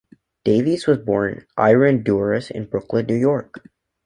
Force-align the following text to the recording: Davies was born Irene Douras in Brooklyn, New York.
Davies 0.43 0.87
was 0.87 0.97
born 0.97 1.45
Irene 1.59 2.03
Douras 2.03 2.49
in 2.49 2.65
Brooklyn, 2.65 3.05
New 3.05 3.13
York. 3.17 3.63